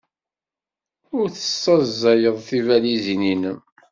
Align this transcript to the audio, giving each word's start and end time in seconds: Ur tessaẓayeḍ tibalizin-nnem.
Ur 1.17 1.25
tessaẓayeḍ 1.35 2.37
tibalizin-nnem. 2.47 3.59